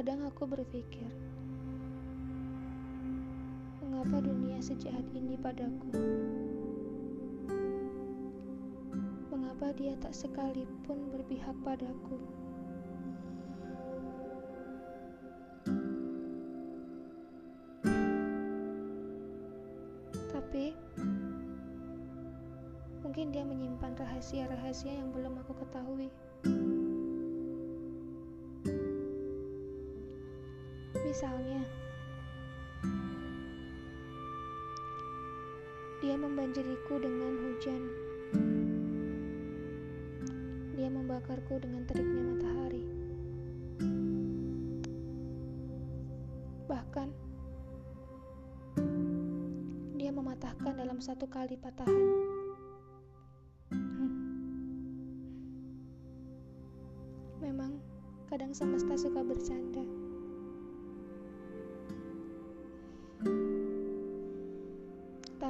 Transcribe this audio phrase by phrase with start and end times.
[0.00, 1.12] Kadang aku berpikir,
[3.84, 5.92] mengapa dunia sejahat ini padaku?
[9.28, 12.16] Mengapa dia tak sekalipun berpihak padaku?
[20.32, 20.72] Tapi
[23.04, 26.08] mungkin dia menyimpan rahasia-rahasia yang belum aku ketahui.
[31.10, 31.58] Misalnya,
[35.98, 37.82] dia membanjiriku dengan hujan.
[40.78, 42.84] Dia membakarku dengan teriknya matahari.
[46.70, 47.08] Bahkan,
[49.98, 52.06] dia mematahkan dalam satu kali patahan.
[57.42, 57.82] Memang,
[58.30, 59.99] kadang semesta suka bercanda.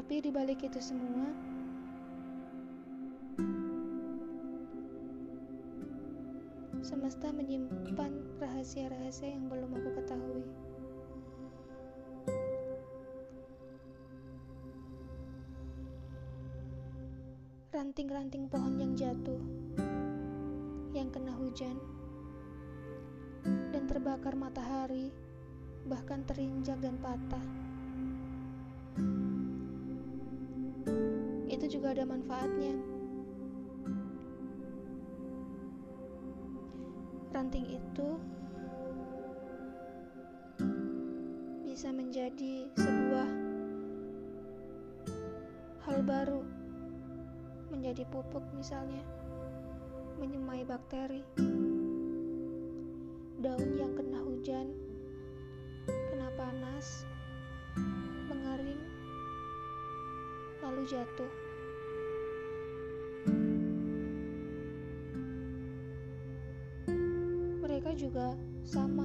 [0.00, 1.28] Tapi di balik itu semua,
[6.80, 8.08] semesta menyimpan
[8.40, 10.44] rahasia-rahasia yang belum aku ketahui.
[17.76, 19.42] Ranting-ranting pohon yang jatuh,
[20.96, 21.76] yang kena hujan,
[23.44, 25.12] dan terbakar matahari,
[25.84, 27.44] bahkan terinjak dan patah.
[31.70, 32.74] Juga ada manfaatnya.
[37.30, 38.08] Ranting itu
[41.62, 43.28] bisa menjadi sebuah
[45.86, 46.42] hal baru,
[47.70, 49.06] menjadi pupuk misalnya,
[50.18, 51.22] menyemai bakteri.
[53.38, 54.74] Daun yang kena hujan,
[55.86, 57.06] kena panas,
[58.26, 58.82] mengering,
[60.66, 61.49] lalu jatuh.
[67.90, 69.02] Mereka juga sama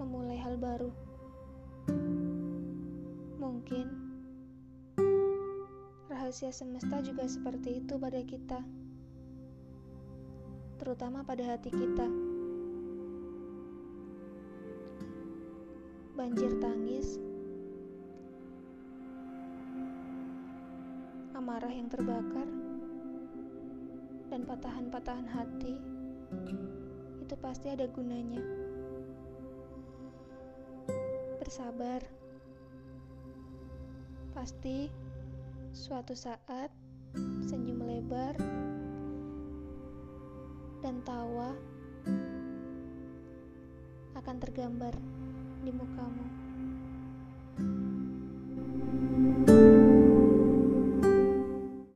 [0.00, 0.88] memulai hal baru.
[3.36, 3.92] Mungkin
[6.08, 8.56] rahasia semesta juga seperti itu pada kita,
[10.80, 12.08] terutama pada hati kita.
[16.16, 17.20] Banjir tangis,
[21.36, 22.48] amarah yang terbakar
[24.32, 25.97] dan patahan-patahan hati
[27.22, 28.40] itu pasti ada gunanya.
[31.36, 32.00] Bersabar,
[34.32, 34.88] pasti
[35.76, 36.72] suatu saat
[37.44, 38.36] senyum lebar
[40.80, 41.52] dan tawa
[44.16, 44.96] akan tergambar
[45.64, 46.47] di mukamu.